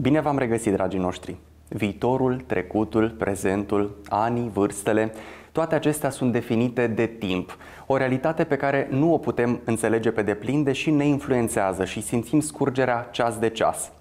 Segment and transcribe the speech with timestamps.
[0.00, 1.36] Bine v-am regăsit, dragii noștri!
[1.68, 5.12] Viitorul, trecutul, prezentul, anii, vârstele,
[5.52, 7.56] toate acestea sunt definite de timp.
[7.86, 12.40] O realitate pe care nu o putem înțelege pe deplin, deși ne influențează și simțim
[12.40, 13.92] scurgerea ceas de ceas.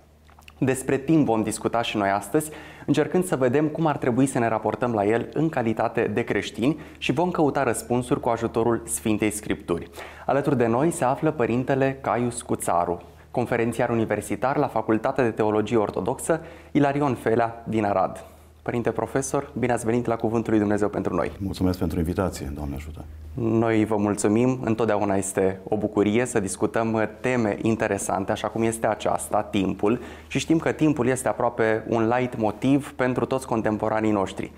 [0.57, 2.51] Despre timp vom discuta și noi astăzi,
[2.85, 6.79] încercând să vedem cum ar trebui să ne raportăm la el în calitate de creștini
[6.97, 9.89] și vom căuta răspunsuri cu ajutorul Sfintei Scripturi.
[10.25, 13.01] Alături de noi se află Părintele Caius Cuțaru,
[13.33, 16.41] conferențiar universitar la Facultatea de Teologie Ortodoxă
[16.71, 18.25] Ilarion Felea din Arad.
[18.61, 21.31] Părinte profesor, bine ați venit la Cuvântul lui Dumnezeu pentru noi.
[21.37, 23.05] Mulțumesc pentru invitație, Doamne ajută.
[23.33, 29.41] Noi vă mulțumim, întotdeauna este o bucurie să discutăm teme interesante, așa cum este aceasta,
[29.41, 34.51] timpul, și știm că timpul este aproape un light motiv pentru toți contemporanii noștri.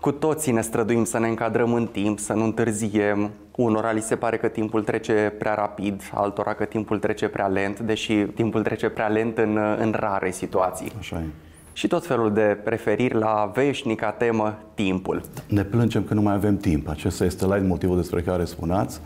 [0.00, 3.30] Cu toții ne străduim să ne încadrăm în timp, să nu întârziem.
[3.56, 7.80] Unora li se pare că timpul trece prea rapid, altora că timpul trece prea lent,
[7.80, 10.92] deși timpul trece prea lent în, în rare situații.
[10.98, 11.24] Așa e.
[11.72, 15.22] Și tot felul de preferiri la veșnica temă, timpul.
[15.48, 16.88] Ne plângem că nu mai avem timp.
[16.88, 19.00] Acesta este light motivul despre care spuneați.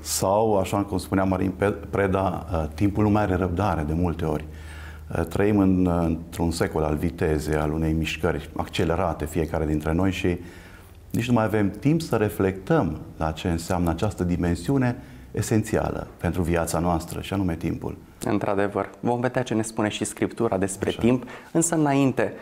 [0.00, 1.52] Sau, așa cum spunea Marin
[1.90, 4.44] Preda, uh, timpul nu mai are răbdare de multe ori.
[5.14, 10.12] Uh, trăim în, uh, într-un secol al vitezei, al unei mișcări accelerate fiecare dintre noi
[10.12, 10.38] și
[11.10, 14.96] nici nu mai avem timp să reflectăm la ce înseamnă această dimensiune
[15.30, 17.96] esențială pentru viața noastră, și anume timpul.
[18.24, 21.00] Într-adevăr, vom vedea ce ne spune și Scriptura despre Așa.
[21.00, 22.32] timp, însă înainte,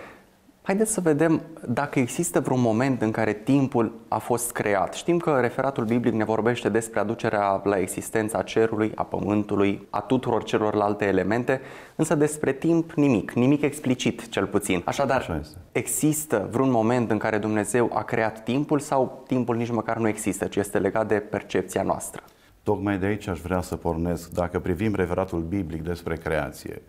[0.67, 4.95] Haideți să vedem dacă există vreun moment în care timpul a fost creat.
[4.95, 10.45] Știm că referatul biblic ne vorbește despre aducerea la existența cerului, a pământului, a tuturor
[10.45, 11.61] celorlalte elemente,
[11.97, 14.83] însă despre timp nimic, nimic explicit cel puțin.
[14.85, 15.41] Așadar, Așa
[15.73, 20.45] există vreun moment în care Dumnezeu a creat timpul sau timpul nici măcar nu există,
[20.45, 22.23] ci este legat de percepția noastră?
[22.63, 24.31] Tocmai de aici aș vrea să pornesc.
[24.31, 26.83] Dacă privim referatul biblic despre creație,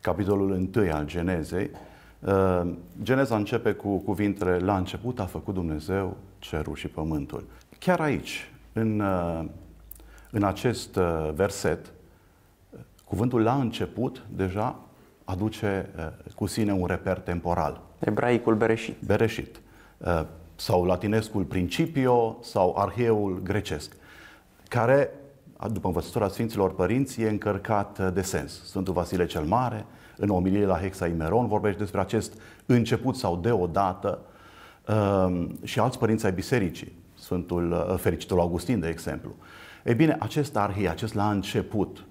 [0.00, 1.91] capitolul 1 al Genezei, Uh,
[3.02, 7.44] Geneza începe cu cuvintele La început a făcut Dumnezeu cerul și pământul.
[7.78, 9.44] Chiar aici, în, uh,
[10.30, 11.92] în acest uh, verset,
[13.04, 14.76] cuvântul la început deja
[15.24, 15.90] aduce
[16.34, 17.80] cu sine un reper temporal.
[17.98, 18.96] Ebraicul Bereșit.
[19.06, 19.60] Bereșit.
[20.54, 23.92] Sau latinescul principio sau arheul grecesc,
[24.68, 25.10] care,
[25.72, 28.64] după învățătura Sfinților Părinți, e încărcat de sens.
[28.64, 29.84] Sfântul Vasile cel Mare,
[30.16, 32.32] în omilie la Hexaimeron, vorbește despre acest
[32.66, 34.18] început sau deodată
[35.26, 39.34] um, și alți părinți ai bisericii, Sfântul uh, Fericitul Augustin, de exemplu.
[39.84, 42.04] Ei bine, acest arhie, acest la început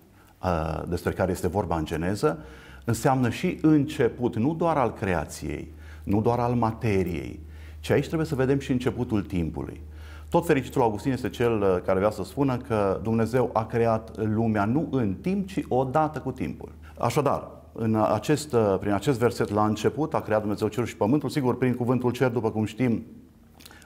[0.44, 2.40] uh, despre care este vorba în Geneză,
[2.86, 5.74] înseamnă și început, nu doar al creației,
[6.04, 7.40] nu doar al materiei,
[7.80, 9.82] ci aici trebuie să vedem și începutul timpului.
[10.30, 14.66] Tot fericitul Augustin este cel uh, care vrea să spună că Dumnezeu a creat lumea
[14.66, 16.72] nu în timp, ci odată cu timpul.
[16.98, 21.30] Așadar, în acest, uh, prin acest verset la început a creat Dumnezeu cerul și pământul.
[21.30, 23.06] Sigur, prin cuvântul cer, după cum știm,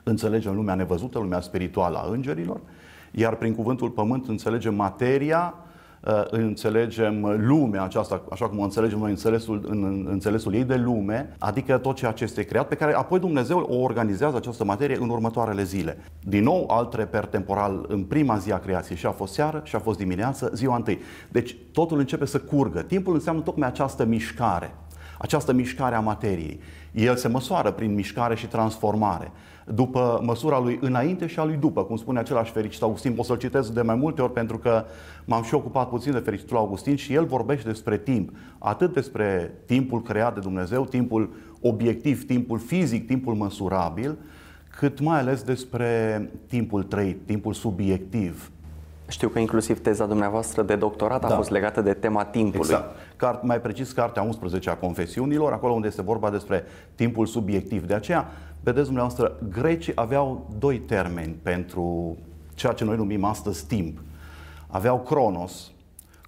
[0.04, 2.60] înțelegem lumea nevăzută, lumea spirituală a îngerilor,
[3.12, 5.65] iar prin cuvântul pământ înțelegem materia Uh,
[6.30, 11.78] înțelegem lumea aceasta, așa cum o înțelegem noi înțelesul, în înțelesul ei de lume, adică
[11.78, 15.64] tot ceea ce este creat, pe care apoi Dumnezeu o organizează această materie în următoarele
[15.64, 15.98] zile.
[16.24, 19.76] Din nou, alt reper temporal în prima zi a creației și a fost seară și
[19.76, 21.00] a fost dimineață, ziua întâi.
[21.32, 22.82] Deci totul începe să curgă.
[22.82, 24.74] Timpul înseamnă tocmai această mișcare
[25.18, 26.60] această mișcare a materiei.
[26.92, 29.32] El se măsoară prin mișcare și transformare,
[29.66, 33.14] după măsura lui înainte și a lui după, cum spune același fericit Augustin.
[33.14, 34.86] Pot să-l citesc de mai multe ori pentru că
[35.26, 40.02] m-am și ocupat puțin de fericitul Augustin și el vorbește despre timp, atât despre timpul
[40.02, 44.18] creat de Dumnezeu, timpul obiectiv, timpul fizic, timpul măsurabil,
[44.78, 48.52] cât mai ales despre timpul trăit, timpul subiectiv,
[49.08, 51.28] știu că inclusiv teza dumneavoastră de doctorat da.
[51.28, 52.70] a fost legată de tema timpului.
[52.70, 52.96] Exact.
[53.16, 56.64] Cart, mai precis, cartea 11 a confesiunilor, acolo unde este vorba despre
[56.96, 57.86] timpul subiectiv.
[57.86, 58.32] De aceea,
[58.66, 62.18] vedeți dumneavoastră, grecii aveau doi termeni pentru
[62.54, 64.00] ceea ce noi numim astăzi timp.
[64.68, 65.72] Aveau cronos.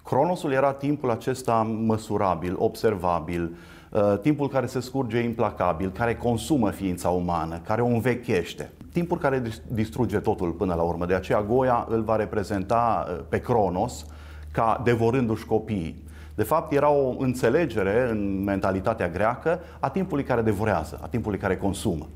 [0.04, 3.56] Cronosul era timpul acesta măsurabil, observabil,
[3.90, 9.42] uh, timpul care se scurge implacabil, care consumă ființa umană, care o învechește timpul care
[9.66, 11.06] distruge totul până la urmă.
[11.06, 14.06] De aceea Goia îl va reprezenta uh, pe Cronos
[14.52, 16.06] ca devorându-și copiii.
[16.34, 21.56] De fapt, era o înțelegere în mentalitatea greacă a timpului care devorează, a timpului care
[21.56, 22.06] consumă.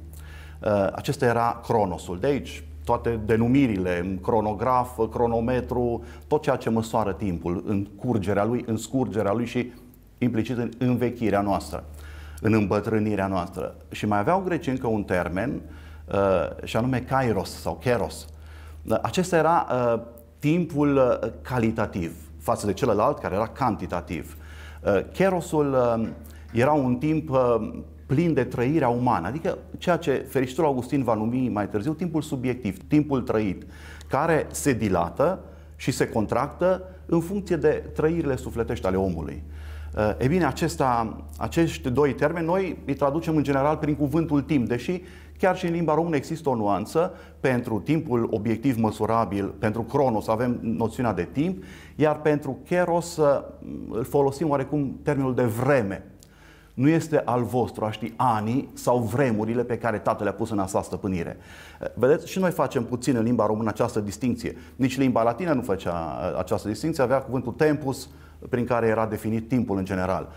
[0.64, 2.18] Uh, acesta era Cronosul.
[2.20, 8.76] De aici toate denumirile, cronograf, cronometru, tot ceea ce măsoară timpul în curgerea lui, în
[8.76, 9.72] scurgerea lui și
[10.18, 11.84] implicit în învechirea noastră,
[12.40, 13.74] în îmbătrânirea noastră.
[13.90, 15.60] Și mai aveau greci încă un termen uh,
[16.12, 18.26] Uh, și anume Kairos sau Keros.
[18.84, 20.00] Uh, acesta era uh,
[20.38, 24.36] timpul calitativ față de celălalt care era cantitativ.
[25.12, 25.76] Kerosul
[26.52, 27.72] Era un timp uh,
[28.12, 32.78] plin de trăirea umană, adică ceea ce fericitul Augustin va numi mai târziu timpul subiectiv,
[32.88, 33.66] timpul trăit,
[34.08, 35.44] care se dilată
[35.76, 39.42] și se contractă în funcție de trăirile sufletești ale omului.
[40.18, 45.02] E bine, acesta, acești doi termeni noi îi traducem în general prin cuvântul timp, deși
[45.38, 50.58] chiar și în limba română există o nuanță pentru timpul obiectiv măsurabil, pentru cronos avem
[50.62, 51.62] noțiunea de timp,
[51.96, 53.20] iar pentru keros
[53.90, 56.11] îl folosim oarecum termenul de vreme.
[56.74, 60.58] Nu este al vostru a ști anii sau vremurile pe care tatăl le-a pus în
[60.58, 61.36] asta stăpânire.
[61.94, 64.56] Vedeți, și noi facem puțin în limba română această distinție.
[64.76, 68.08] Nici limba latină nu făcea această distinție, avea cuvântul tempus,
[68.48, 70.28] prin care era definit timpul în general.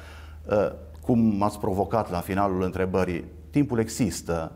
[1.01, 4.51] Cum m-ați provocat la finalul întrebării, timpul există,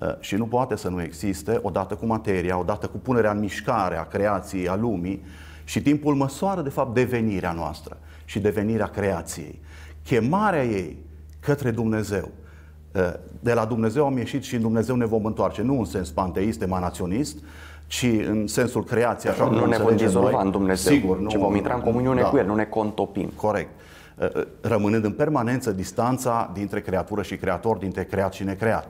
[0.00, 3.96] Uh, și nu poate să nu existe odată cu materia, odată cu punerea în mișcare
[3.96, 5.22] a creației, a lumii
[5.64, 9.60] și timpul măsoară de fapt devenirea noastră și devenirea creației.
[10.10, 10.96] Chemarea ei
[11.40, 12.28] către Dumnezeu.
[12.94, 16.10] Uh, de la Dumnezeu am ieșit și în Dumnezeu ne vom întoarce, nu în sens
[16.10, 17.38] panteist, emanaționist,
[17.86, 20.44] ci în sensul creației, așa nu cum ne vom dizolva noi.
[20.44, 22.28] în Dumnezeu, Sigur, nu, ci vom intra în comuniune da.
[22.28, 23.32] cu El, nu ne contopim.
[23.36, 23.70] Corect.
[24.16, 28.88] Uh, rămânând în permanență distanța dintre creatură și creator, dintre creat și necreat.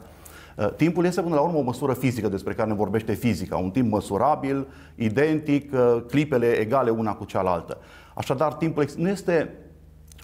[0.56, 3.70] Uh, timpul este până la urmă o măsură fizică despre care ne vorbește fizica, un
[3.70, 7.78] timp măsurabil, identic, uh, clipele egale una cu cealaltă.
[8.14, 9.54] Așadar, timpul nu este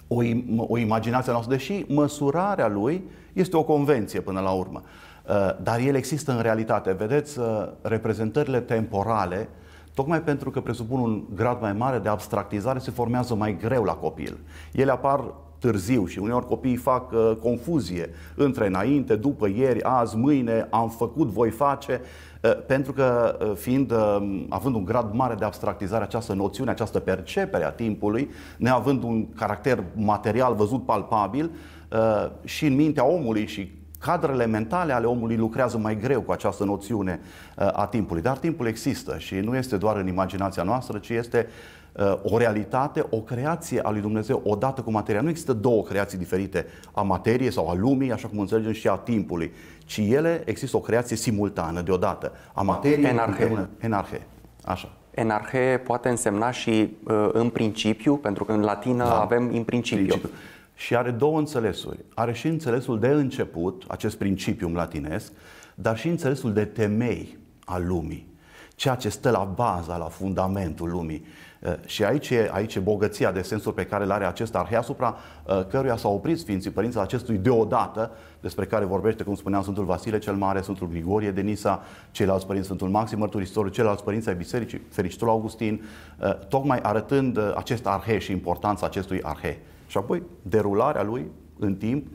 [0.07, 0.21] o,
[0.57, 4.81] o imaginație noastră, deși măsurarea lui este o convenție până la urmă.
[5.29, 6.91] Uh, dar el există în realitate.
[6.91, 7.39] Vedeți,
[7.81, 9.49] reprezentările temporale,
[9.93, 13.93] tocmai pentru că presupun un grad mai mare de abstractizare, se formează mai greu la
[13.93, 14.37] copil.
[14.71, 20.67] Ele apar târziu și uneori copiii fac uh, confuzie între înainte, după, ieri, azi, mâine,
[20.69, 22.26] am făcut, voi face, uh,
[22.67, 27.63] pentru că uh, fiind, uh, având un grad mare de abstractizare, această noțiune, această percepere
[27.63, 31.51] a timpului, neavând un caracter material văzut palpabil
[31.91, 36.63] uh, și în mintea omului și cadrele mentale ale omului lucrează mai greu cu această
[36.63, 37.19] noțiune
[37.57, 38.21] uh, a timpului.
[38.21, 41.76] Dar timpul există și nu este doar în imaginația noastră, ci este Uh,
[42.23, 45.21] o realitate, o creație a lui Dumnezeu odată cu materia.
[45.21, 48.95] Nu există două creații diferite a materiei sau a lumii, așa cum înțelegem și a
[48.95, 49.51] timpului,
[49.85, 53.29] ci ele există o creație simultană deodată a materiei Enarhe.
[53.29, 53.69] împreună.
[53.79, 54.21] Enarhe.
[54.63, 54.89] Așa.
[55.11, 59.21] Enarhe poate însemna și uh, în principiu, pentru că în latină da.
[59.21, 60.05] avem în principiu.
[60.05, 60.29] principiu.
[60.73, 61.97] Și are două înțelesuri.
[62.13, 65.31] Are și înțelesul de început, acest principiu latinesc,
[65.75, 68.27] dar și înțelesul de temei al lumii.
[68.75, 71.25] Ceea ce stă la baza, la fundamentul lumii.
[71.59, 74.75] Eh, și aici e, aici e bogăția de sensuri pe care le are acest arhe
[74.75, 75.17] asupra
[75.47, 78.11] eh, căruia s-au oprit Sfinții Părinți acestui deodată
[78.41, 82.65] despre care vorbește, cum spuneam, Sfântul Vasile cel Mare, Sfântul Grigorie de Nisa, ceilalți părinți,
[82.67, 85.83] Sfântul Maxim Mărturisitorul, ceilalți părinți ai Bisericii, Fericitul Augustin,
[86.21, 89.59] eh, tocmai arătând acest arhe și importanța acestui arhe.
[89.87, 92.07] Și apoi derularea lui în timp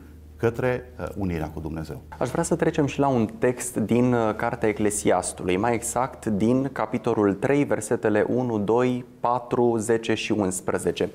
[0.43, 2.01] către uh, unirea cu Dumnezeu.
[2.17, 6.69] Aș vrea să trecem și la un text din uh, Cartea Eclesiastului, mai exact din
[6.71, 11.09] capitolul 3, versetele 1, 2, 4, 10 și 11.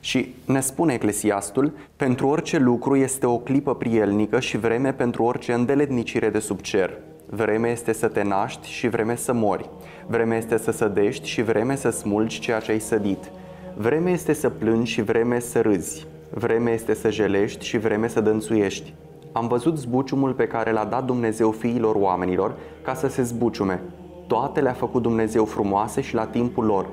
[0.00, 5.52] Și ne spune Eclesiastul, pentru orice lucru este o clipă prielnică și vreme pentru orice
[5.52, 6.90] îndeletnicire de sub cer.
[7.26, 9.68] Vreme este să te naști și vreme să mori.
[10.06, 13.30] Vreme este să sădești și vreme să smulgi ceea ce ai sădit.
[13.76, 16.06] Vreme este să plângi și vreme să râzi.
[16.34, 18.94] Vreme este să jelești și vreme să dănțuiești.
[19.32, 23.82] Am văzut zbuciumul pe care l-a dat Dumnezeu fiilor oamenilor ca să se zbuciume.
[24.26, 26.86] Toate le-a făcut Dumnezeu frumoase și la timpul lor.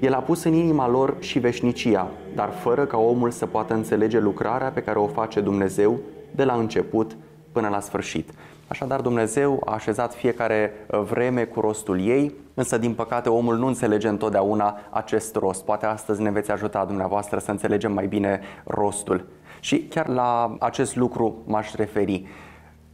[0.00, 4.18] El a pus în inima lor și veșnicia, dar fără ca omul să poată înțelege
[4.20, 5.98] lucrarea pe care o face Dumnezeu
[6.34, 7.16] de la început
[7.52, 8.30] până la sfârșit.
[8.68, 13.66] Așadar, Dumnezeu a așezat fiecare uh, vreme cu rostul ei, însă, din păcate, omul nu
[13.66, 15.64] înțelege întotdeauna acest rost.
[15.64, 19.26] Poate astăzi ne veți ajuta dumneavoastră să înțelegem mai bine rostul.
[19.60, 22.26] Și chiar la acest lucru m-aș referi.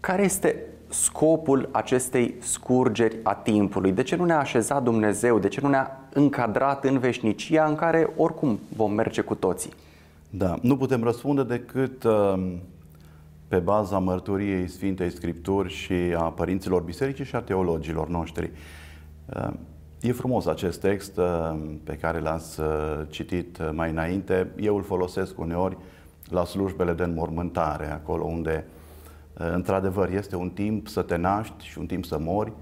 [0.01, 3.93] Care este scopul acestei scurgeri a timpului?
[3.93, 5.39] De ce nu ne-a așezat Dumnezeu?
[5.39, 9.73] De ce nu ne-a încadrat în veșnicia în care oricum vom merge cu toții?
[10.31, 12.53] Da, nu putem răspunde decât uh,
[13.49, 18.51] pe baza mărturiei Sfintei Scripturi și a părinților bisericii și a teologilor noștri.
[19.37, 19.49] Uh,
[20.01, 22.67] e frumos acest text uh, pe care l-ați uh,
[23.09, 24.51] citit mai înainte.
[24.61, 25.77] Eu îl folosesc uneori
[26.29, 28.65] la slujbele de înmormântare, acolo unde
[29.35, 32.53] într-adevăr este un timp să te naști și un timp să mori,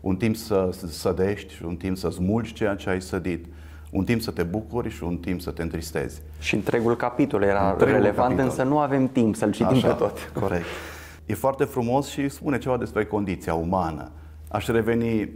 [0.00, 3.46] un timp să sădești și un timp să smulgi ceea ce ai sădit
[3.90, 6.22] un timp să te bucuri și un timp să te întristezi.
[6.38, 8.44] Și întregul capitol era întregul relevant, capitol.
[8.44, 10.32] însă nu avem timp să-l citim Așa, pe tot.
[10.40, 10.64] Corect.
[11.26, 14.10] E foarte frumos și spune ceva despre condiția umană.
[14.48, 15.30] Aș reveni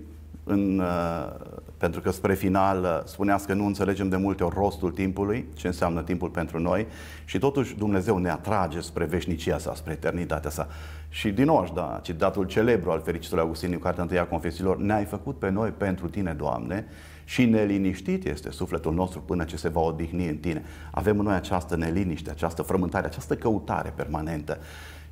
[0.51, 1.33] în, uh,
[1.77, 5.67] pentru că spre final uh, spuneați că nu înțelegem de multe ori rostul timpului, ce
[5.67, 6.87] înseamnă timpul pentru noi
[7.25, 10.69] și totuși Dumnezeu ne atrage spre veșnicia sa, spre eternitatea sa.
[11.09, 15.05] Și din nou aș da citatul celebru al fericitului Augustin în Cartea Întâia Confesilor, ne-ai
[15.05, 16.87] făcut pe noi pentru tine, Doamne,
[17.25, 20.65] și neliniștit este sufletul nostru până ce se va odihni în tine.
[20.91, 24.59] Avem în noi această neliniște, această frământare, această căutare permanentă.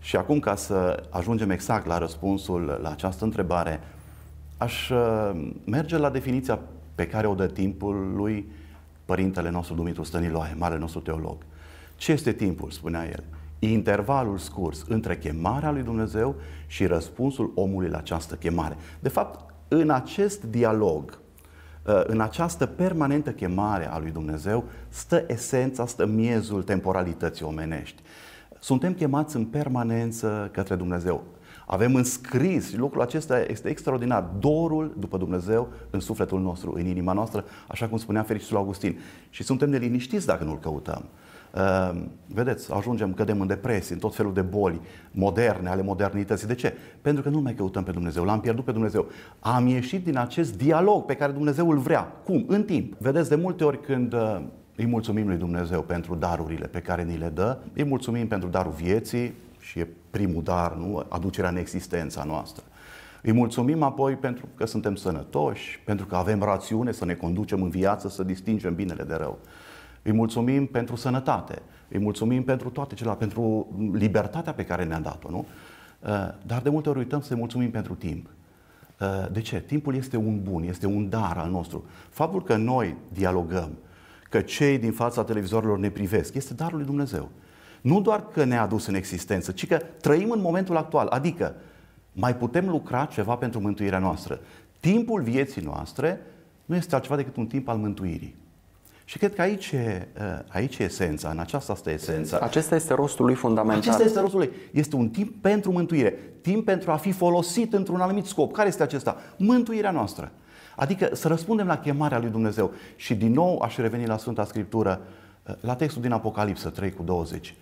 [0.00, 3.80] Și acum, ca să ajungem exact la răspunsul la această întrebare,
[4.58, 5.30] aș uh,
[5.64, 6.60] merge la definiția
[6.94, 8.50] pe care o dă timpul lui
[9.04, 11.36] părintele nostru Dumitru Stăniloae, marele nostru teolog.
[11.96, 13.24] Ce este timpul, spunea el?
[13.58, 16.34] Intervalul scurs între chemarea lui Dumnezeu
[16.66, 18.76] și răspunsul omului la această chemare.
[19.00, 21.18] De fapt, în acest dialog,
[21.86, 28.02] uh, în această permanentă chemare a lui Dumnezeu, stă esența, stă miezul temporalității omenești.
[28.60, 31.24] Suntem chemați în permanență către Dumnezeu.
[31.70, 37.12] Avem înscris, și lucrul acesta este extraordinar, dorul după Dumnezeu în sufletul nostru, în inima
[37.12, 38.98] noastră, așa cum spunea fericitul Augustin.
[39.30, 41.04] Și suntem neliniștiți dacă nu-L căutăm.
[41.54, 46.46] Uh, vedeți, ajungem, cădem în depresie, în tot felul de boli moderne, ale modernității.
[46.46, 46.74] De ce?
[47.02, 49.06] Pentru că nu mai căutăm pe Dumnezeu, l-am pierdut pe Dumnezeu.
[49.40, 52.02] Am ieșit din acest dialog pe care Dumnezeu îl vrea.
[52.24, 52.44] Cum?
[52.46, 52.94] În timp.
[52.98, 54.40] Vedeți, de multe ori când uh,
[54.76, 58.72] îi mulțumim lui Dumnezeu pentru darurile pe care ni le dă, îi mulțumim pentru darul
[58.72, 59.34] vieții
[59.68, 61.06] și e primul dar, nu?
[61.08, 62.64] aducerea în existența noastră.
[63.22, 67.68] Îi mulțumim apoi pentru că suntem sănătoși, pentru că avem rațiune să ne conducem în
[67.68, 69.38] viață, să distingem binele de rău.
[70.02, 75.30] Îi mulțumim pentru sănătate, îi mulțumim pentru toate celelalte, pentru libertatea pe care ne-a dat-o,
[75.30, 75.46] nu?
[76.00, 76.08] Uh,
[76.46, 78.26] dar de multe ori uităm să-i mulțumim pentru timp.
[79.00, 79.60] Uh, de ce?
[79.60, 81.84] Timpul este un bun, este un dar al nostru.
[82.10, 83.70] Faptul că noi dialogăm,
[84.30, 87.28] că cei din fața televizorilor ne privesc, este darul lui Dumnezeu.
[87.80, 91.54] Nu doar că ne-a adus în existență, ci că trăim în momentul actual, adică
[92.12, 94.40] mai putem lucra ceva pentru mântuirea noastră.
[94.80, 96.20] Timpul vieții noastre
[96.64, 98.36] nu este altceva decât un timp al mântuirii.
[99.04, 102.38] Și cred că aici e, ă, aici e esența, în aceasta este esența.
[102.38, 103.80] Acesta este rostul lui fundamental.
[103.80, 104.50] Acesta este rostul lui.
[104.72, 108.52] Este un timp pentru mântuire, timp pentru a fi folosit într-un anumit scop.
[108.52, 109.16] Care este acesta?
[109.36, 110.32] Mântuirea noastră.
[110.76, 112.72] Adică să răspundem la chemarea lui Dumnezeu.
[112.96, 115.00] Și din nou aș reveni la Sfânta Scriptură,
[115.48, 117.54] ă, la textul din Apocalipsă 3 cu 20.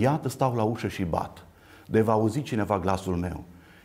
[0.00, 1.46] Iată stau la ușă și bat.
[1.86, 3.44] De va auzi cineva glasul meu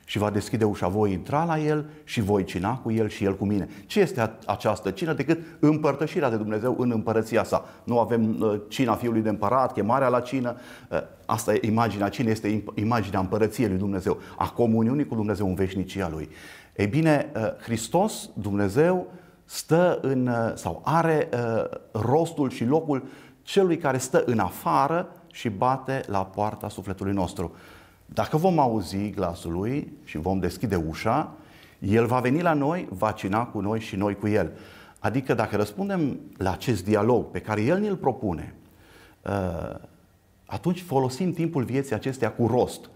[0.09, 3.35] și va deschide ușa, voi intra la el și voi cina cu el și el
[3.35, 3.67] cu mine.
[3.85, 7.65] Ce este această cină decât împărtășirea de Dumnezeu în împărăția sa?
[7.83, 10.55] Nu avem uh, cina Fiului de Împărat, chemarea la cină,
[10.89, 15.55] uh, asta e imaginea cinei, este imaginea împărăției lui Dumnezeu, a comuniunii cu Dumnezeu în
[15.55, 16.29] veșnicia lui.
[16.75, 19.11] Ei bine, uh, Hristos, Dumnezeu,
[19.45, 21.29] stă în, sau are
[21.91, 23.03] rostul și locul
[23.41, 25.07] celui care stă în afară
[25.39, 27.55] și bate la poarta sufletului nostru.
[28.05, 31.31] Dacă vom auzi glasul lui și vom deschide ușa,
[31.79, 34.51] el va veni la noi, va cina cu noi și noi cu el.
[34.99, 38.55] Adică dacă răspundem la acest dialog pe care el ne-l propune,
[39.21, 39.75] uh,
[40.45, 42.89] atunci folosim timpul vieții acestea cu rost.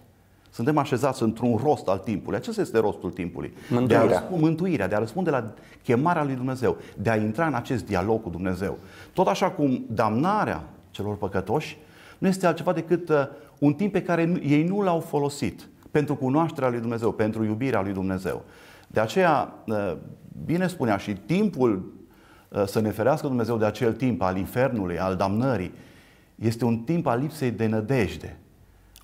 [0.49, 2.37] Suntem așezați într-un rost al timpului.
[2.37, 3.53] Acesta este rostul timpului.
[3.69, 4.05] Mântuirea.
[4.05, 7.53] De a răspunde, mântuirea, de a răspunde la chemarea lui Dumnezeu, de a intra în
[7.53, 8.77] acest dialog cu Dumnezeu.
[9.13, 11.77] Tot așa cum damnarea celor păcătoși
[12.23, 13.27] nu este altceva decât uh,
[13.59, 17.93] un timp pe care ei nu l-au folosit pentru cunoașterea lui Dumnezeu, pentru iubirea lui
[17.93, 18.43] Dumnezeu.
[18.87, 19.95] De aceea, uh,
[20.45, 21.93] bine spunea și timpul
[22.49, 25.73] uh, să ne ferească Dumnezeu de acel timp al infernului, al damnării,
[26.35, 28.37] este un timp al lipsei de nădejde.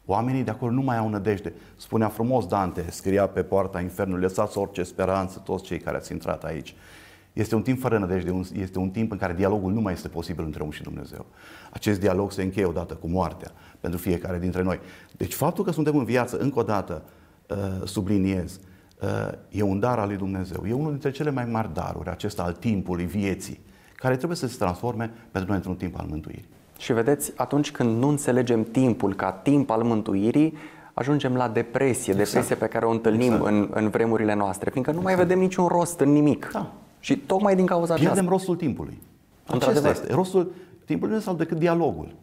[0.06, 1.54] Oamenii de acolo nu mai au nădejde.
[1.76, 6.44] Spunea frumos Dante, scria pe poarta infernului, lăsați orice speranță toți cei care ați intrat
[6.44, 6.76] aici.
[7.33, 10.43] Este un timp fără nădejde, este un timp în care dialogul nu mai este posibil
[10.43, 11.25] între om și Dumnezeu.
[11.71, 14.79] Acest dialog se încheie odată cu moartea pentru fiecare dintre noi.
[15.17, 17.03] Deci faptul că suntem în viață, încă o dată,
[17.48, 17.57] uh,
[17.88, 18.59] subliniez,
[19.01, 20.63] uh, e un dar al lui Dumnezeu.
[20.67, 23.59] E unul dintre cele mai mari daruri, acesta al timpului, vieții,
[23.95, 26.48] care trebuie să se transforme pentru noi într-un timp al mântuirii.
[26.77, 30.53] Și vedeți, atunci când nu înțelegem timpul ca timp al mântuirii,
[30.93, 32.29] ajungem la depresie, exact.
[32.29, 33.45] depresie pe care o întâlnim exact.
[33.45, 35.27] în, în vremurile noastre, fiindcă nu mai exact.
[35.27, 36.50] vedem niciun rost în nimic.
[36.53, 36.71] Da.
[37.00, 38.32] Și tocmai din cauza Pierdem aceasta.
[38.32, 39.01] rostul timpului.
[39.48, 40.13] Acesta este.
[40.13, 40.51] Rostul
[40.86, 42.15] timpului nu este decât dialogul.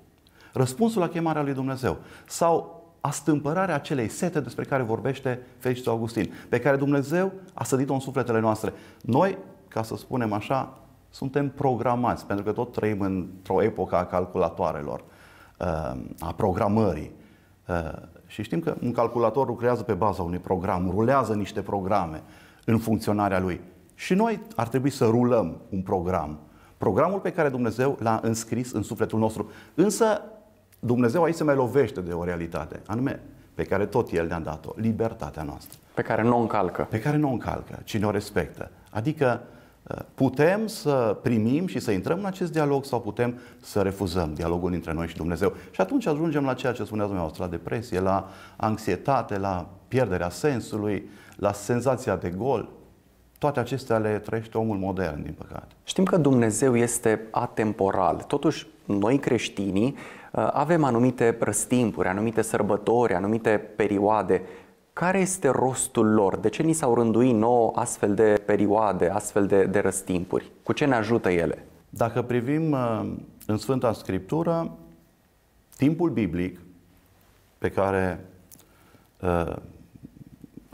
[0.52, 1.96] Răspunsul la chemarea lui Dumnezeu.
[2.26, 8.00] Sau astâmpărarea acelei sete despre care vorbește Fericitul Augustin, pe care Dumnezeu a sădit-o în
[8.00, 8.72] sufletele noastre.
[9.00, 10.78] Noi, ca să spunem așa,
[11.10, 15.04] suntem programați, pentru că tot trăim într-o epocă a calculatoarelor,
[15.60, 15.66] uh,
[16.18, 17.10] a programării.
[17.68, 17.92] Uh,
[18.26, 22.22] și știm că un calculator lucrează pe baza unui program, rulează niște programe
[22.64, 23.60] în funcționarea lui.
[23.98, 26.38] Și noi ar trebui să rulăm un program.
[26.76, 29.50] Programul pe care Dumnezeu l-a înscris în sufletul nostru.
[29.74, 30.22] Însă
[30.78, 33.20] Dumnezeu aici se mai lovește de o realitate, anume
[33.54, 35.78] pe care tot El ne-a dat-o, libertatea noastră.
[35.94, 36.86] Pe care nu o încalcă.
[36.90, 38.70] Pe care nu o încalcă, ci ne o respectă.
[38.90, 39.40] Adică
[40.14, 44.92] putem să primim și să intrăm în acest dialog sau putem să refuzăm dialogul dintre
[44.92, 45.52] noi și Dumnezeu.
[45.70, 51.08] Și atunci ajungem la ceea ce spuneați dumneavoastră, la depresie, la anxietate, la pierderea sensului,
[51.36, 52.68] la senzația de gol.
[53.46, 55.74] Toate acestea le trăiește omul modern, din păcate.
[55.84, 58.16] Știm că Dumnezeu este atemporal.
[58.16, 59.96] Totuși, noi creștinii
[60.30, 64.42] avem anumite răstimpuri, anumite sărbători, anumite perioade
[64.92, 66.36] care este rostul lor?
[66.36, 70.50] De ce ni s-au rânduit nouă astfel de perioade, astfel de, de răstimpuri?
[70.62, 71.64] Cu ce ne ajută ele?
[71.88, 73.12] Dacă privim uh,
[73.46, 74.70] în Sfânta Scriptură,
[75.76, 76.60] timpul biblic
[77.58, 78.24] pe care
[79.20, 79.56] uh,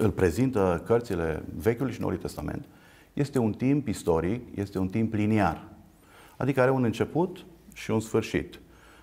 [0.03, 2.65] îl prezintă cărțile Vechiului și Noului Testament
[3.13, 5.65] este un timp istoric, este un timp liniar.
[6.37, 7.45] Adică are un început
[7.75, 8.61] și un sfârșit.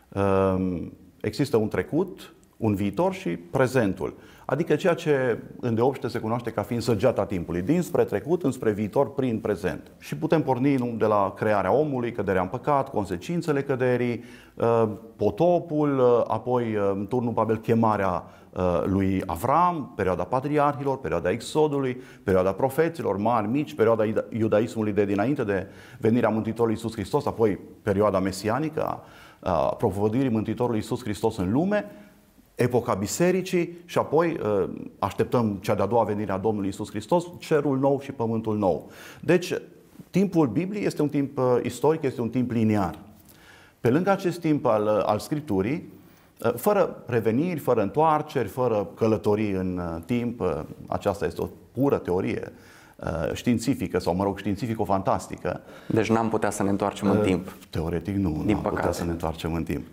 [0.10, 0.88] Uh,
[1.22, 4.18] există un trecut, un viitor și prezentul.
[4.50, 9.14] Adică ceea ce în deopște se cunoaște ca fiind săgeata timpului, dinspre trecut înspre viitor
[9.14, 9.92] prin prezent.
[10.00, 16.24] Și putem porni de la crearea omului, căderea în păcat, consecințele căderii, uh, potopul, uh,
[16.28, 18.24] apoi uh, în turnul Babel chemarea
[18.84, 25.68] lui Avram, perioada patriarhilor, perioada exodului, perioada profeților mari, mici, perioada iudaismului de dinainte de
[26.00, 28.82] venirea Mântuitorului Iisus Hristos, apoi perioada mesianică
[29.40, 31.86] a propovăduirii Mântuitorului Iisus Hristos în lume,
[32.60, 37.78] epoca bisericii și apoi uh, așteptăm cea de-a doua venire a Domnului Isus Hristos, cerul
[37.78, 38.90] nou și pământul nou.
[39.20, 39.54] Deci,
[40.10, 43.00] timpul Bibliei este un timp uh, istoric, este un timp liniar.
[43.80, 45.98] Pe lângă acest timp al, uh, al Scripturii,
[46.56, 52.52] fără reveniri, fără întoarceri, fără călătorii în timp, aceasta este o pură teorie
[53.34, 55.62] științifică sau, mă rog, științifico-fantastică.
[55.88, 57.56] Deci n-am putea să ne întoarcem în timp.
[57.70, 59.86] Teoretic nu, nu am putea să ne întoarcem în timp.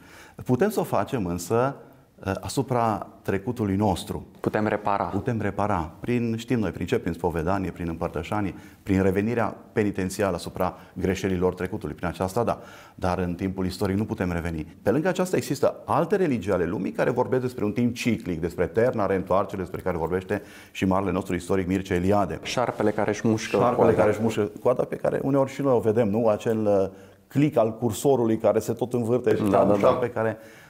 [0.45, 1.93] Putem să o facem însă Uh,
[2.41, 4.27] asupra trecutului nostru.
[4.41, 5.05] Putem repara.
[5.05, 5.91] Putem repara.
[6.01, 6.99] Prin, știm noi, prin ce?
[6.99, 11.95] Prin spovedanie, prin împărtășanie, prin revenirea penitențială asupra greșelilor trecutului.
[11.95, 12.61] Prin aceasta, da.
[12.95, 14.77] Dar în timpul istoric nu putem reveni.
[14.83, 18.65] Pe lângă aceasta există alte religii ale lumii care vorbesc despre un timp ciclic, despre
[18.65, 22.39] eterna reîntoarcere, despre care vorbește și marele nostru istoric Mircea Eliade.
[22.43, 23.97] Șarpele care își mușcă Șarpele coada.
[23.97, 26.29] care își mușcă coada, pe care uneori și noi o vedem, nu?
[26.29, 26.89] Acel uh,
[27.29, 29.89] clic al cursorului care se tot învârte și da, da, da.
[29.89, 30.65] pe care Uh,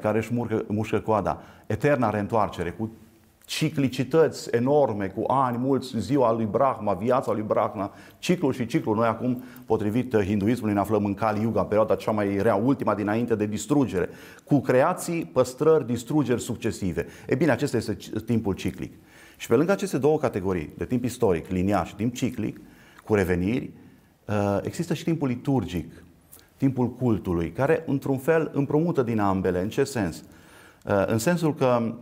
[0.00, 1.42] care își mușcă, mușcă coada.
[1.66, 2.90] Eterna reîntoarcere, cu
[3.50, 8.96] ciclicități enorme, cu ani mulți, ziua lui Brahma, viața lui Brahma, ciclul și ciclul.
[8.96, 12.54] Noi acum, potrivit uh, hinduismului, ne aflăm în Kali Yuga, în perioada cea mai rea,
[12.54, 14.08] ultima dinainte de distrugere,
[14.44, 17.06] cu creații, păstrări, distrugeri succesive.
[17.26, 17.96] E bine, acesta este
[18.26, 18.92] timpul ciclic.
[19.36, 22.60] Și pe lângă aceste două categorii, de timp istoric, liniar și timp ciclic,
[23.04, 23.70] cu reveniri,
[24.24, 26.04] uh, există și timpul liturgic,
[26.60, 29.62] timpul cultului, care într-un fel împrumută din ambele.
[29.62, 30.24] În ce sens?
[30.86, 31.94] Uh, în sensul că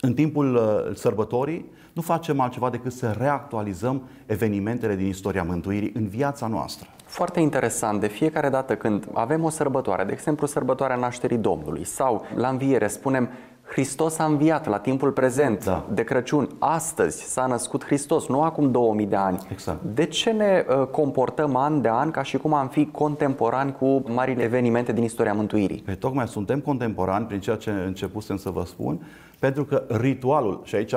[0.00, 6.08] în timpul uh, sărbătorii nu facem altceva decât să reactualizăm evenimentele din istoria mântuirii în
[6.08, 6.88] viața noastră.
[7.04, 12.26] Foarte interesant, de fiecare dată când avem o sărbătoare, de exemplu sărbătoarea nașterii Domnului sau
[12.34, 13.28] la înviere spunem
[13.64, 15.86] Hristos a înviat la timpul prezent da.
[15.92, 16.48] de Crăciun.
[16.58, 19.46] Astăzi s-a născut Hristos, nu acum 2000 de ani.
[19.50, 19.82] Exact.
[19.82, 24.02] De ce ne uh, comportăm an de an ca și cum am fi contemporani cu
[24.06, 25.82] marile evenimente din istoria mântuirii?
[25.84, 29.06] Pe tocmai suntem contemporani prin ceea ce începusem să vă spun,
[29.38, 30.94] pentru că ritualul, și aici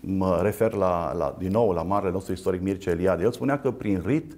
[0.00, 3.70] mă refer la, la, din nou la marele nostru istoric Mircea Eliade, el spunea că
[3.70, 4.36] prin rit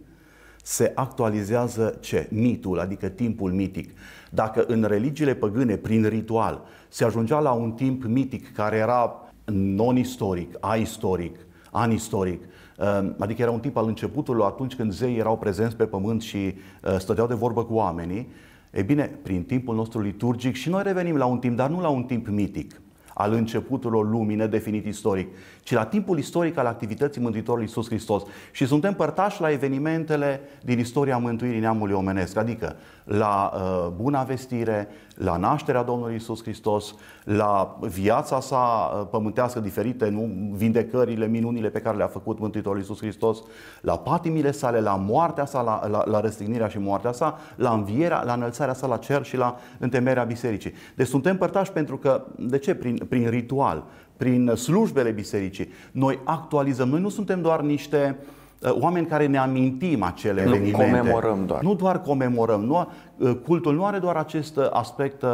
[0.62, 2.28] se actualizează ce?
[2.30, 3.90] Mitul, adică timpul mitic.
[4.30, 9.20] Dacă în religiile păgâne, prin ritual, se ajungea la un timp mitic care era
[9.52, 11.36] non-istoric, aistoric,
[11.70, 12.42] anistoric,
[12.78, 16.36] uh, adică era un timp al începutului atunci când zeii erau prezenți pe pământ și
[16.36, 18.28] uh, stăteau de vorbă cu oamenii,
[18.70, 21.88] e bine, prin timpul nostru liturgic și noi revenim la un timp, dar nu la
[21.88, 22.80] un timp mitic
[23.14, 25.28] al începuturilor lumii nedefinit istoric,
[25.66, 28.22] ci la timpul istoric al activității Mântuitorului Iisus Hristos.
[28.50, 34.88] Și suntem părtași la evenimentele din istoria mântuirii neamului omenesc, adică la uh, buna vestire,
[35.14, 41.80] la nașterea Domnului Iisus Hristos, la viața sa uh, pământească diferite, nu vindecările, minunile pe
[41.80, 43.42] care le-a făcut Mântuitorul Iisus Hristos,
[43.80, 48.22] la patimile sale, la moartea sa, la, la, la răstignirea și moartea sa, la învierea,
[48.24, 50.72] la înălțarea sa la cer și la întemerea bisericii.
[50.96, 52.74] Deci suntem părtași pentru că, de ce?
[52.74, 53.84] Prin, prin ritual,
[54.16, 56.88] prin slujbele bisericii, noi actualizăm.
[56.88, 58.26] Noi nu suntem doar niște uh,
[58.62, 60.84] Uh, oameni care ne amintim acele nu evenimente.
[60.84, 61.62] comemorăm doar.
[61.62, 62.64] Nu doar comemorăm.
[62.64, 65.24] Nu, uh, cultul nu are doar acest uh, aspect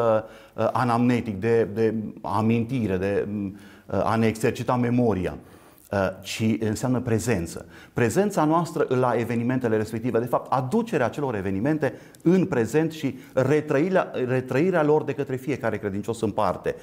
[0.73, 3.29] anamnetic de, de amintire, de
[3.87, 5.35] a ne exercita memoria
[6.23, 7.66] ci înseamnă prezență.
[7.92, 14.83] Prezența noastră la evenimentele respective, de fapt, aducerea acelor evenimente în prezent și retrăirea, retrăirea
[14.83, 16.75] lor de către fiecare credincios în parte.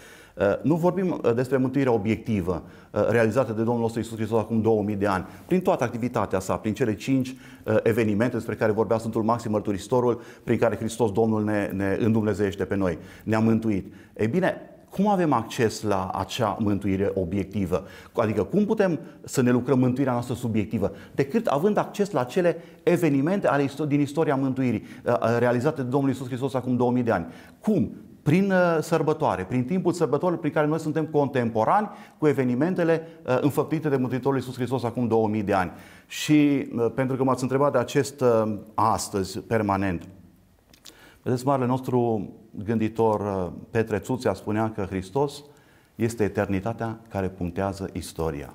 [0.62, 2.64] Nu vorbim despre mântuirea obiectivă
[3.10, 6.74] realizată de Domnul nostru Isus Hristos acum 2000 de ani, prin toată activitatea sa, prin
[6.74, 7.36] cele cinci
[7.84, 12.76] evenimente despre care vorbea Sfântul Maxim Mărturisitorul, prin care Hristos Domnul ne, ne îndumnezeiește pe
[12.76, 13.94] noi, ne-a mântuit.
[14.18, 17.84] Ei bine, cum avem acces la acea mântuire obiectivă?
[18.14, 20.92] Adică cum putem să ne lucrăm mântuirea noastră subiectivă?
[21.16, 26.10] Decât având acces la cele evenimente ale, din istoria mântuirii uh, uh, realizate de Domnul
[26.10, 27.26] Isus Hristos acum 2000 de ani.
[27.62, 27.92] Cum?
[28.30, 33.96] Prin uh, sărbătoare, prin timpul sărbătorilor prin care noi suntem contemporani cu evenimentele înfăptuite de
[33.96, 35.72] Mântuitorul Iisus Hristos acum 2000 de ani.
[36.08, 38.24] Și pentru că m-ați întrebat de acest
[38.74, 40.08] astăzi permanent,
[41.22, 42.30] Vedeți, marele nostru
[42.64, 45.44] gânditor uh, Petre Țuțea spunea că Hristos
[45.96, 48.54] este eternitatea care punctează istoria.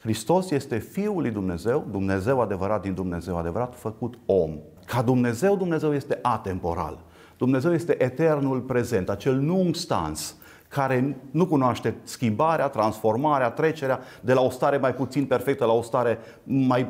[0.00, 4.58] Hristos este Fiul lui Dumnezeu, Dumnezeu adevărat din Dumnezeu adevărat, făcut om.
[4.86, 6.98] Ca Dumnezeu, Dumnezeu este atemporal.
[7.42, 10.36] Dumnezeu este eternul prezent, acel nunc stans,
[10.68, 15.82] care nu cunoaște schimbarea, transformarea, trecerea de la o stare mai puțin perfectă la o
[15.82, 16.88] stare mai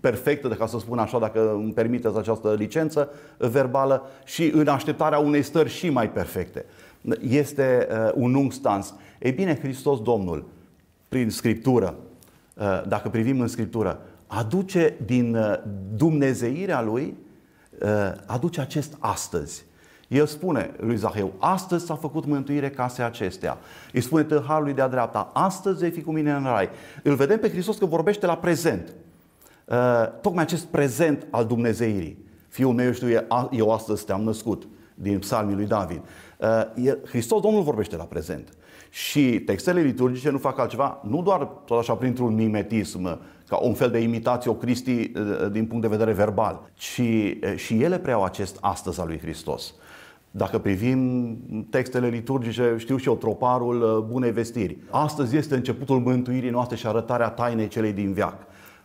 [0.00, 5.18] perfectă, de ca să spun așa, dacă îmi permiteți această licență verbală, și în așteptarea
[5.18, 6.64] unei stări și mai perfecte.
[7.28, 8.94] Este uh, un ung stans.
[9.18, 10.44] Ei bine, Hristos Domnul,
[11.08, 11.94] prin Scriptură,
[12.54, 15.54] uh, dacă privim în Scriptură, aduce din uh,
[15.94, 17.16] dumnezeirea Lui,
[17.82, 17.88] uh,
[18.26, 19.64] aduce acest astăzi
[20.14, 23.58] el spune lui Zaheu, astăzi s-a făcut mântuire casei acestea.
[23.92, 26.68] Îi spune tâlharului de-a dreapta, astăzi vei fi cu mine în rai.
[27.02, 28.94] Îl vedem pe Hristos că vorbește la prezent.
[29.64, 29.76] Uh,
[30.20, 32.24] tocmai acest prezent al Dumnezeirii.
[32.48, 33.08] Fiul meu știu,
[33.50, 36.00] eu astăzi te-am născut, din psalmii lui David.
[36.76, 38.48] Uh, Hristos, Domnul, vorbește la prezent.
[38.90, 43.90] Și textele liturgice nu fac altceva, nu doar tot așa printr-un mimetism, ca un fel
[43.90, 47.02] de imitație o Cristi uh, din punct de vedere verbal, ci
[47.56, 49.74] și ele preiau acest astăzi al lui Hristos.
[50.36, 51.38] Dacă privim
[51.70, 54.78] textele liturgice, știu și eu, troparul uh, bunei vestiri.
[54.90, 58.36] Astăzi este începutul mântuirii noastre și arătarea tainei celei din viac.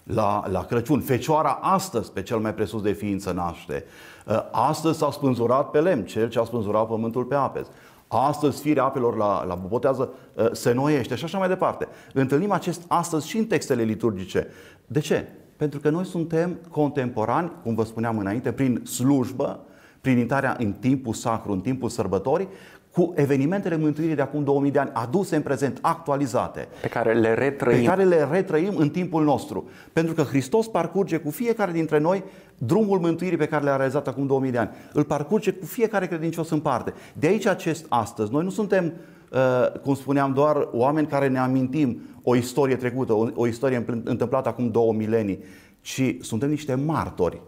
[0.03, 3.83] La, la Crăciun, Fecioara astăzi pe cel mai presus de ființă naște.
[4.27, 7.62] Uh, astăzi s-a spânzurat pe lemn, cel ce a spânzurat pământul pe ape.
[8.07, 11.88] Astăzi firea apelor la, la botează uh, se noiește și așa mai departe.
[12.13, 14.47] Întâlnim acest astăzi și în textele liturgice.
[14.88, 15.27] De ce?
[15.55, 19.59] Pentru că noi suntem contemporani, cum vă spuneam înainte, prin slujbă,
[20.01, 22.47] prin intrarea în timpul sacru, în timpul sărbătorii,
[22.91, 26.67] cu evenimentele mântuirii de acum 2000 de ani aduse în prezent, actualizate.
[26.81, 27.79] Pe care le retrăim.
[27.79, 29.69] Pe care le retrăim în timpul nostru.
[29.93, 32.23] Pentru că Hristos parcurge cu fiecare dintre noi
[32.57, 34.69] drumul mântuirii pe care le-a realizat acum 2000 de ani.
[34.93, 36.93] Îl parcurge cu fiecare credincios în parte.
[37.13, 38.31] De aici acest astăzi.
[38.31, 38.93] Noi nu suntem,
[39.31, 44.49] uh, cum spuneam, doar oameni care ne amintim o istorie trecută, o, o istorie întâmplată
[44.49, 45.43] acum două milenii,
[45.81, 47.41] ci suntem niște martori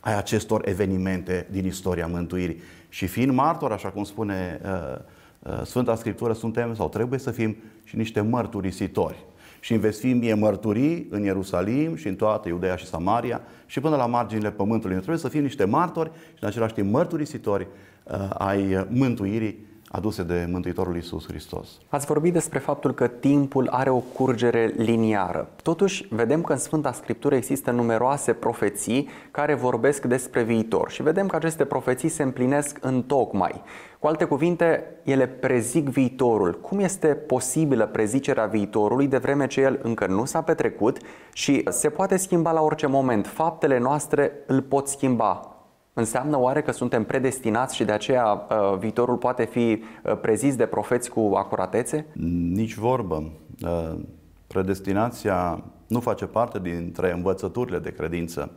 [0.00, 2.60] ai acestor evenimente din istoria mântuirii.
[2.88, 4.98] Și fiind martor, așa cum spune uh,
[5.38, 9.24] uh, Sfânta Scriptură, suntem sau trebuie să fim și niște mărturisitori.
[9.60, 13.80] Și îmi veți fi mie mărturii în Ierusalim și în toată Iudeea și Samaria și
[13.80, 14.94] până la marginile pământului.
[14.94, 17.66] Noi trebuie să fim niște martori și în același timp mărturisitori
[18.04, 21.68] uh, ai mântuirii aduse de Mântuitorul Isus Hristos.
[21.88, 25.48] Ați vorbit despre faptul că timpul are o curgere liniară.
[25.62, 31.26] Totuși, vedem că în Sfânta Scriptură există numeroase profeții care vorbesc despre viitor și vedem
[31.26, 33.62] că aceste profeții se împlinesc în tocmai.
[33.98, 36.60] Cu alte cuvinte, ele prezic viitorul.
[36.60, 40.98] Cum este posibilă prezicerea viitorului de vreme ce el încă nu s-a petrecut
[41.32, 43.26] și se poate schimba la orice moment?
[43.26, 45.55] Faptele noastre îl pot schimba
[45.98, 50.66] Înseamnă oare că suntem predestinați și de aceea uh, viitorul poate fi uh, prezis de
[50.66, 52.06] profeți cu acuratețe?
[52.52, 53.32] Nici vorbă.
[53.62, 53.98] Uh,
[54.46, 58.50] predestinația nu face parte dintre învățăturile de credință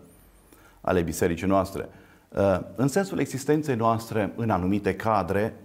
[0.81, 1.89] ale bisericii noastre.
[2.75, 5.55] În sensul existenței noastre în anumite cadre,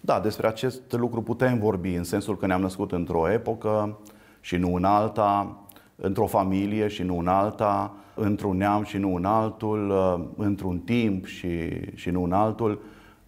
[0.00, 3.98] da, despre acest lucru putem vorbi, în sensul că ne-am născut într-o epocă
[4.40, 5.63] și nu în alta,
[5.96, 11.26] într-o familie și nu în alta, într-un neam și nu în altul, uh, într-un timp
[11.26, 12.82] și, și nu în altul,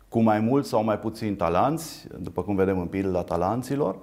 [0.08, 3.96] cu mai mult sau mai puțin talanți, după cum vedem în pilda talanților,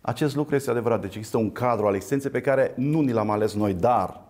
[0.00, 1.00] acest lucru este adevărat.
[1.00, 4.20] Deci există un cadru al existenței pe care nu ni l-am ales noi, dar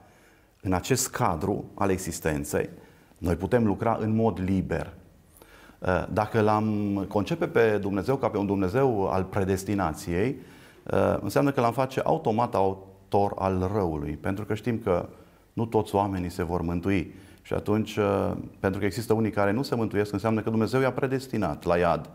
[0.62, 2.68] în acest cadru al existenței
[3.18, 4.92] noi putem lucra în mod liber.
[5.78, 10.36] Uh, dacă l-am concepe pe Dumnezeu ca pe un Dumnezeu al predestinației,
[10.92, 12.54] uh, înseamnă că l-am face automat
[13.10, 15.08] autor al răului, pentru că știm că
[15.52, 17.14] nu toți oamenii se vor mântui.
[17.42, 20.92] Și atunci, uh, pentru că există unii care nu se mântuiesc, înseamnă că Dumnezeu i-a
[20.92, 22.10] predestinat la iad,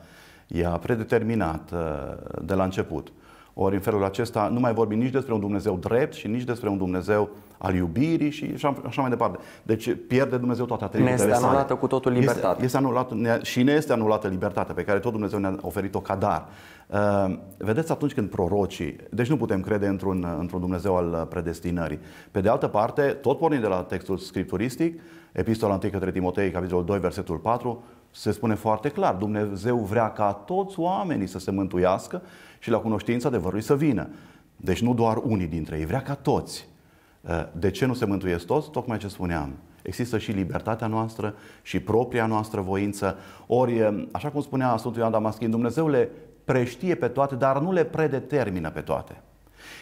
[0.47, 3.12] i-a predeterminat uh, de la început.
[3.53, 6.69] Ori în felul acesta nu mai vorbim nici despre un Dumnezeu drept și nici despre
[6.69, 9.37] un Dumnezeu al iubirii și așa, așa mai departe.
[9.63, 12.49] Deci pierde Dumnezeu toate atributele Ne este anulată cu totul libertatea.
[12.51, 13.11] Este, este anulat,
[13.41, 16.47] și ne este anulată libertatea pe care tot Dumnezeu ne-a oferit-o ca dar.
[16.87, 21.99] Uh, vedeți, atunci când prorocii, deci nu putem crede într-un, într-un Dumnezeu al predestinării.
[22.31, 24.99] Pe de altă parte, tot pornind de la textul scripturistic,
[25.31, 27.83] Epistola 1 către Timotei, capitolul 2, versetul 4,
[28.15, 32.21] se spune foarte clar, Dumnezeu vrea ca toți oamenii să se mântuiască
[32.60, 34.10] și la cunoștința adevărului să vină.
[34.56, 36.67] Deci nu doar unii dintre ei, vrea ca toți.
[37.21, 38.71] Uh, de ce nu se mântuiesc toți?
[38.71, 39.54] Tocmai ce spuneam.
[39.82, 43.17] Există și libertatea noastră și propria noastră voință.
[43.47, 46.10] Ori, uh, așa cum spunea Sfântul Ioan Damaschin, Dumnezeu le
[46.43, 49.21] preștie pe toate, dar nu le predetermină pe toate.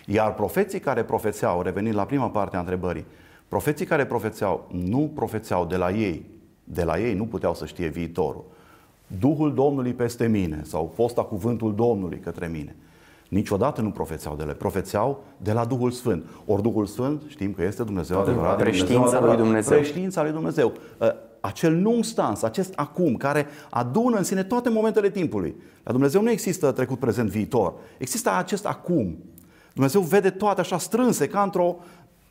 [0.06, 3.06] Iar profeții care profețeau, revenind la prima parte a întrebării,
[3.48, 6.26] profeții care profețeau, nu profețeau de la ei,
[6.73, 8.43] de la ei nu puteau să știe viitorul.
[9.19, 12.75] Duhul Domnului peste mine sau posta cuvântul Domnului către mine.
[13.29, 16.25] Niciodată nu profețeau de le, profețeau de la Duhul Sfânt.
[16.45, 18.57] Ori Duhul Sfânt știm că este Dumnezeu adevărat.
[18.57, 19.77] Preștiința lui Dumnezeu.
[19.77, 20.73] Preștiința lui Dumnezeu.
[21.01, 25.55] Ă, acel nu stans, acest acum, care adună în sine toate momentele timpului.
[25.84, 27.73] La Dumnezeu nu există trecut, prezent, viitor.
[27.97, 29.17] Există acest acum.
[29.73, 31.75] Dumnezeu vede toate așa strânse, ca într-o,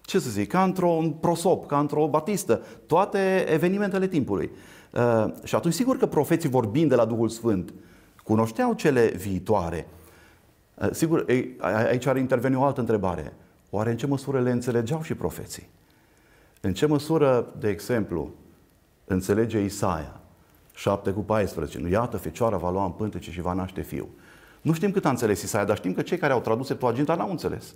[0.01, 4.51] ce să zic, ca într-un prosop, ca într-o batistă, toate evenimentele timpului.
[4.93, 7.73] Uh, și atunci, sigur că profeții vorbind de la Duhul Sfânt,
[8.25, 9.89] cunoșteau cele viitoare.
[10.75, 11.25] Uh, sigur,
[11.89, 13.33] aici ar interveni o altă întrebare.
[13.71, 15.69] Oare în ce măsură le înțelegeau și profeții?
[16.61, 18.31] În ce măsură, de exemplu,
[19.05, 20.21] înțelege Isaia
[20.75, 21.79] 7 cu 14.
[21.79, 24.09] Nu, iată, fecioara va lua în pântece și va naște fiu.
[24.61, 27.31] Nu știm cât a înțeles Isaia, dar știm că cei care au tradus Septuaginta n-au
[27.31, 27.75] înțeles.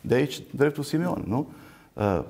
[0.00, 1.48] De aici dreptul Simeon, nu?
[1.92, 2.20] Uh,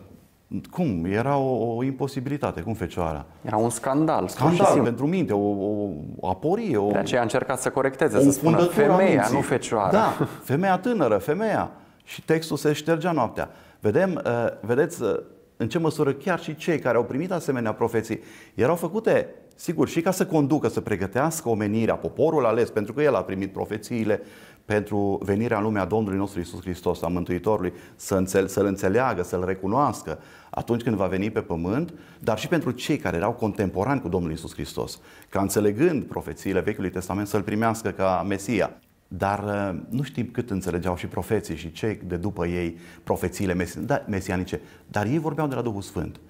[0.71, 1.05] cum?
[1.05, 2.61] Era o, o imposibilitate.
[2.61, 3.27] Cum fecioara?
[3.43, 4.29] Era un scandal.
[4.29, 6.77] Scandal pentru minte, o, o, o aporie.
[6.77, 9.91] O, de aceea a încercat să corecteze, să spună femeia, nu fecioara.
[9.91, 11.71] Da, femeia tânără, femeia.
[12.05, 13.51] Și textul se ștergea noaptea.
[13.81, 15.19] Vedem, uh, vedeți, uh,
[15.57, 18.21] în ce măsură chiar și cei care au primit asemenea profeții
[18.55, 23.15] erau făcute, sigur, și ca să conducă, să pregătească omenirea, poporul ales, pentru că el
[23.15, 24.23] a primit profețiile
[24.65, 29.45] pentru venirea în lumea Domnului nostru Isus Hristos, a Mântuitorului, să înțel- să-L înțeleagă, să-L
[29.45, 30.19] recunoască
[30.51, 34.33] atunci când va veni pe pământ, dar și pentru cei care erau contemporani cu Domnul
[34.33, 38.71] Isus Hristos, ca înțelegând profețiile Vechiului Testament să-L primească ca Mesia.
[39.09, 44.05] Dar uh, nu știm cât înțelegeau și profeții și cei de după ei profețiile da,
[44.09, 46.21] mesianice, dar ei vorbeau de la Duhul Sfânt.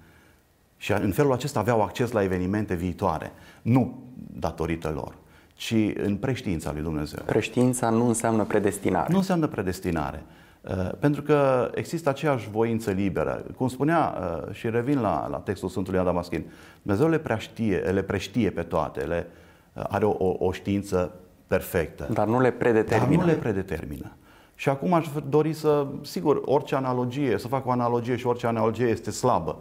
[0.81, 5.15] Și în felul acesta aveau acces la evenimente viitoare, nu datorită lor,
[5.53, 7.19] ci în preștiința lui Dumnezeu.
[7.25, 9.07] Preștiința nu înseamnă predestinare.
[9.11, 10.23] Nu înseamnă predestinare.
[10.61, 13.45] Uh, pentru că există aceeași voință liberă.
[13.55, 16.45] Cum spunea, uh, și revin la, la textul Sfântului Adamaschin,
[16.81, 19.27] Dumnezeu le, preștie, le preștie pe toate, le,
[19.73, 21.11] are o, o, o știință
[21.47, 22.07] perfectă.
[22.13, 23.15] Dar nu le predetermină.
[23.15, 24.11] Dar nu le predetermină.
[24.55, 28.85] Și acum aș dori să, sigur, orice analogie, să fac o analogie și orice analogie
[28.85, 29.57] este slabă,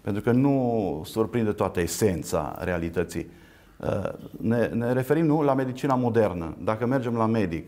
[0.00, 3.30] pentru că nu surprinde toată esența realității.
[3.76, 6.56] Uh, ne, ne referim nu la medicina modernă.
[6.64, 7.66] Dacă mergem la medic,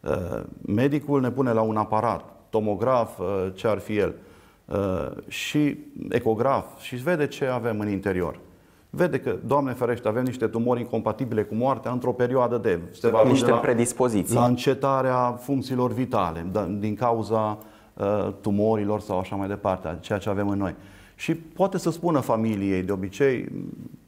[0.00, 4.14] uh, medicul ne pune la un aparat, tomograf, uh, ce ar fi el,
[5.28, 8.40] și ecograf și vede ce avem în interior
[8.94, 12.80] vede că, Doamne ferește, avem niște tumori incompatibile cu moartea într-o perioadă de...
[12.90, 14.34] Se va niște la, predispoziții.
[14.34, 17.58] La încetarea funcțiilor vitale, da, din cauza
[17.94, 20.74] uh, tumorilor sau așa mai departe, ceea ce avem în noi.
[21.14, 23.48] Și poate să spună familiei, de obicei,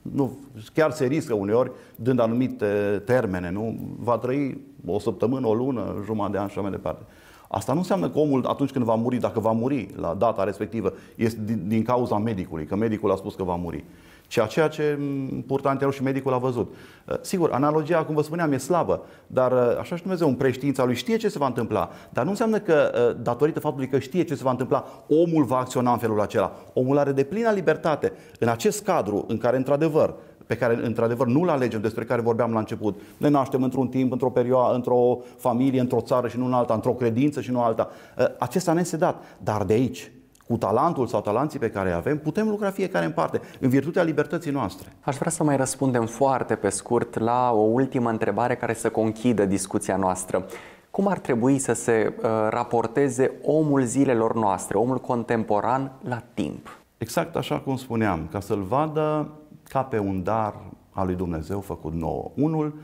[0.03, 0.38] nu,
[0.75, 3.79] chiar se riscă uneori, dând anumite termene, nu?
[3.99, 7.03] Va trăi o săptămână, o lună, jumătate de an și așa mai departe.
[7.49, 10.92] Asta nu înseamnă că omul, atunci când va muri, dacă va muri la data respectivă,
[11.14, 13.85] este din, din cauza medicului, că medicul a spus că va muri.
[14.27, 14.99] Ceea ceea ce
[15.47, 16.75] purtanterul și medicul a văzut.
[17.07, 20.85] Uh, sigur, analogia, cum vă spuneam, e slabă, dar uh, așa și Dumnezeu, în preștiința
[20.85, 21.91] lui, știe ce se va întâmpla.
[22.11, 25.57] Dar nu înseamnă că, uh, datorită faptului că știe ce se va întâmpla, omul va
[25.57, 26.53] acționa în felul acela.
[26.73, 30.15] Omul are de plină libertate în acest cadru în care, într-adevăr,
[30.47, 33.01] pe care într-adevăr nu-l alegem, despre care vorbeam la început.
[33.17, 36.93] Ne naștem într-un timp, într-o perioadă, într-o familie, într-o țară și nu în alta, într-o
[36.93, 37.91] credință și nu alta.
[38.39, 39.23] Acesta ne este dat.
[39.43, 40.11] Dar de aici,
[40.46, 44.50] cu talentul sau talanții pe care avem, putem lucra fiecare în parte, în virtutea libertății
[44.50, 44.92] noastre.
[45.00, 49.44] Aș vrea să mai răspundem foarte pe scurt la o ultimă întrebare care să conchidă
[49.44, 50.46] discuția noastră.
[50.90, 56.78] Cum ar trebui să se uh, raporteze omul zilelor noastre, omul contemporan, la timp?
[56.98, 59.28] Exact așa cum spuneam, ca să-l vadă
[59.68, 60.54] ca pe un dar
[60.90, 62.30] al lui Dumnezeu făcut nouă.
[62.35, 62.74] Unul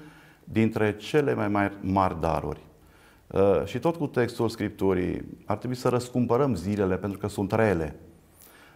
[0.44, 2.71] dintre cele mai mari, mari daruri Uh,
[3.64, 7.96] și tot cu textul Scripturii, ar trebui să răscumpărăm zilele pentru că sunt rele.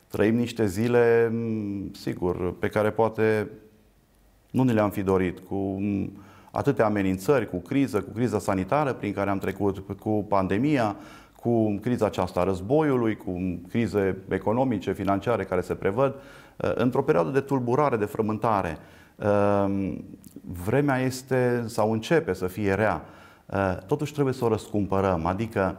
[0.09, 3.51] Trăim niște zile, mm, sigur, pe care poate
[4.51, 6.13] nu ne le-am fi dorit, cu mm,
[6.51, 10.97] atâtea amenințări, cu criză, cu criza sanitară prin care am trecut, cu pandemia,
[11.37, 17.31] cu criza aceasta a războiului, cu crize economice, financiare care se prevăd, uh, într-o perioadă
[17.31, 18.79] de tulburare, de frământare.
[19.17, 19.95] Uh,
[20.65, 23.05] vremea este sau începe să fie rea.
[23.87, 25.27] Totuși trebuie să o răscumpărăm.
[25.27, 25.77] Adică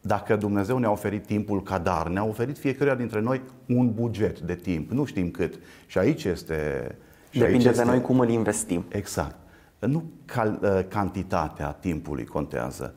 [0.00, 4.54] dacă Dumnezeu ne-a oferit timpul ca dar, ne-a oferit fiecare dintre noi un buget de
[4.54, 5.58] timp, nu știm cât.
[5.86, 6.90] Și aici este...
[7.30, 8.84] Și Depinde aici este, de noi cum îl investim.
[8.88, 9.36] Exact.
[9.78, 12.94] Nu cal, cantitatea timpului contează,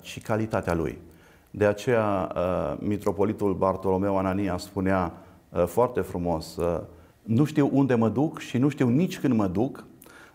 [0.00, 0.98] ci calitatea lui.
[1.50, 2.32] De aceea,
[2.78, 5.12] mitropolitul Bartolomeu Anania spunea
[5.66, 6.58] foarte frumos,
[7.22, 9.84] nu știu unde mă duc și nu știu nici când mă duc,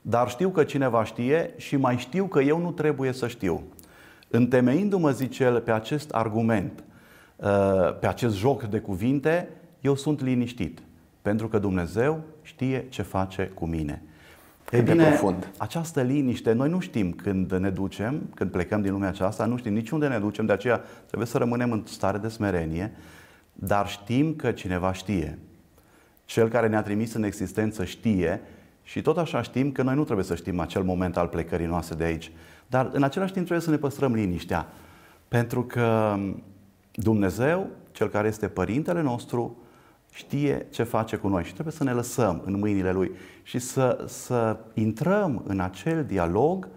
[0.02, 3.64] dar știu că cineva știe și mai știu că eu nu trebuie să știu.
[4.28, 6.84] Întemeindu-mă, zice el, pe acest argument,
[7.36, 9.50] uh, pe acest joc de cuvinte,
[9.82, 10.82] eu sunt liniștit,
[11.22, 14.02] pentru că Dumnezeu știe ce face cu mine.
[14.72, 15.52] E bine, profund.
[15.58, 19.74] această liniște, noi nu știm când ne ducem, când plecăm din lumea aceasta, nu știm
[19.74, 22.92] nici unde ne ducem, de aceea trebuie să rămânem în stare de smerenie,
[23.54, 25.38] dar știm că cineva știe.
[26.26, 28.42] Cel care ne-a trimis în existență știe
[28.91, 31.95] și tot așa știm că noi nu trebuie să știm acel moment al plecării noastre
[31.95, 32.32] de aici.
[32.67, 34.67] Dar în același timp trebuie să ne păstrăm liniștea.
[35.27, 36.17] Pentru că
[36.91, 39.58] Dumnezeu, Cel care este Părintele nostru,
[40.13, 43.12] știe ce face cu noi și trebuie să ne lăsăm în mâinile Lui
[43.43, 46.67] și să, să intrăm în acel dialog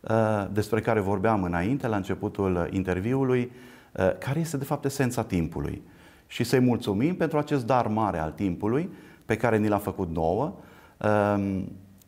[0.00, 3.52] uh, despre care vorbeam înainte, la începutul interviului,
[3.92, 5.82] uh, care este de fapt esența timpului.
[6.26, 8.90] Și să-i mulțumim pentru acest dar mare al timpului
[9.24, 10.74] pe care ni l-a făcut nouă, uh,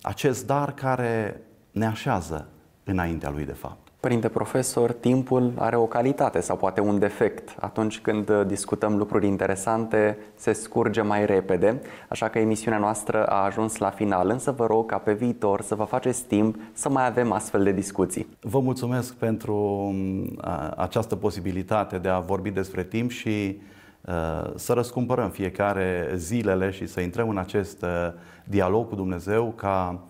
[0.03, 2.49] acest dar care ne așează
[2.85, 3.89] înaintea lui de fapt.
[4.01, 7.55] Părinte profesor, timpul are o calitate sau poate un defect.
[7.61, 13.77] Atunci când discutăm lucruri interesante, se scurge mai repede, așa că emisiunea noastră a ajuns
[13.77, 17.33] la final, însă vă rog ca pe viitor să vă faceți timp să mai avem
[17.33, 18.27] astfel de discuții.
[18.41, 19.95] Vă mulțumesc pentru
[20.77, 23.61] această posibilitate de a vorbi despre timp și
[24.55, 27.85] să răscumpărăm fiecare zilele și să intrăm în acest
[28.45, 30.01] dialog cu Dumnezeu ca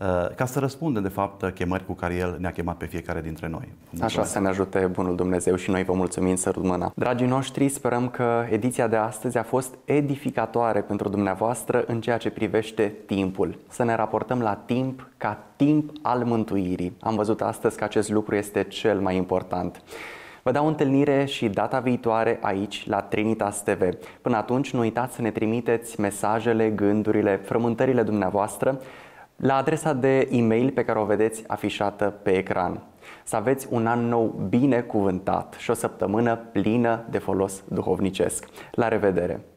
[0.00, 3.48] Uh, ca să răspundem, de fapt, chemări cu care El ne-a chemat pe fiecare dintre
[3.48, 3.68] noi.
[3.90, 4.18] Mulțumesc.
[4.18, 6.92] Așa să ne ajute Bunul Dumnezeu și noi vă mulțumim să mâna.
[6.94, 12.30] Dragii noștri, sperăm că ediția de astăzi a fost edificatoare pentru dumneavoastră în ceea ce
[12.30, 13.58] privește timpul.
[13.68, 16.96] Să ne raportăm la timp ca timp al mântuirii.
[17.00, 19.82] Am văzut astăzi că acest lucru este cel mai important.
[20.42, 23.82] Vă dau întâlnire și data viitoare aici, la Trinitas TV.
[24.22, 28.80] Până atunci, nu uitați să ne trimiteți mesajele, gândurile, frământările dumneavoastră
[29.36, 32.82] la adresa de e-mail pe care o vedeți afișată pe ecran.
[33.24, 38.46] Să aveți un an nou binecuvântat și o săptămână plină de folos duhovnicesc.
[38.70, 39.49] La revedere!